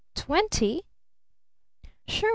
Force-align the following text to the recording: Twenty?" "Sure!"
Twenty?" 0.15 0.81
"Sure!" 2.07 2.29